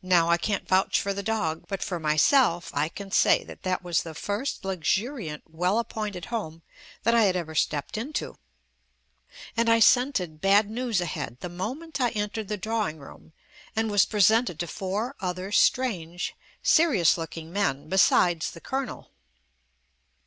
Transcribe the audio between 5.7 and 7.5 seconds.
ap pointed home that I had